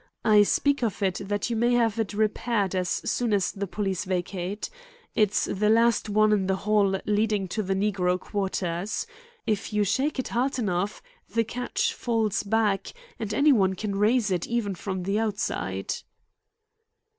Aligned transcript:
I 0.25 0.41
speak 0.41 0.81
of 0.83 1.03
it 1.03 1.21
that 1.25 1.51
you 1.51 1.55
may 1.55 1.73
have 1.73 1.99
it 1.99 2.15
repaired 2.15 2.73
as 2.73 2.89
soon 2.89 3.31
as 3.33 3.51
the 3.51 3.67
police 3.67 4.03
vacate. 4.05 4.67
It's 5.13 5.45
the 5.45 5.69
last 5.69 6.09
one 6.09 6.31
in 6.33 6.47
the 6.47 6.55
hall 6.55 6.99
leading 7.05 7.47
to 7.49 7.61
the 7.61 7.75
negro 7.75 8.19
quarters. 8.19 9.05
If 9.45 9.71
you 9.73 9.83
shake 9.83 10.17
it 10.17 10.29
hard 10.29 10.57
enough, 10.57 11.03
the 11.29 11.43
catch 11.43 11.93
falls 11.93 12.41
back 12.41 12.93
and 13.19 13.31
any 13.31 13.53
one 13.53 13.75
can 13.75 13.93
raise 13.95 14.31
it 14.31 14.47
even 14.47 14.73
from 14.73 15.03
the 15.03 15.19
outside." 15.19 15.93